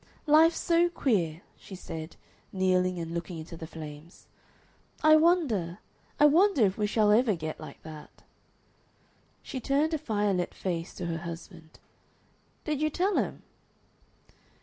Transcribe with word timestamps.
"Life's 0.25 0.57
so 0.59 0.89
queer," 0.89 1.43
she 1.59 1.75
said, 1.75 2.15
kneeling 2.51 2.97
and 2.97 3.13
looking 3.13 3.37
into 3.37 3.55
the 3.55 3.67
flames. 3.67 4.25
"I 5.03 5.15
wonder 5.15 5.77
I 6.19 6.25
wonder 6.25 6.65
if 6.65 6.75
we 6.75 6.87
shall 6.87 7.11
ever 7.11 7.35
get 7.35 7.59
like 7.59 7.83
that." 7.83 8.23
She 9.43 9.59
turned 9.59 9.93
a 9.93 9.99
firelit 9.99 10.55
face 10.55 10.95
to 10.95 11.05
her 11.05 11.19
husband. 11.19 11.77
"Did 12.65 12.81
you 12.81 12.89
tell 12.89 13.17
him?" 13.17 13.43